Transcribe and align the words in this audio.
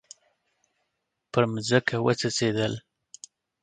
پر 1.31 1.43
مځکه 1.53 1.95
وڅڅیدل 2.05 2.73